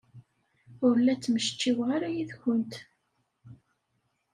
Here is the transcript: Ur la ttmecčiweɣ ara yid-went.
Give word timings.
Ur 0.85 0.95
la 0.99 1.15
ttmecčiweɣ 1.15 1.89
ara 1.95 2.09
yid-went. 2.15 2.73